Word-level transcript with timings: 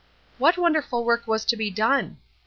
What 0.39 0.57
wonderful 0.57 1.05
work 1.05 1.27
was 1.27 1.45
to 1.45 1.55
be 1.55 1.69
done? 1.69 2.17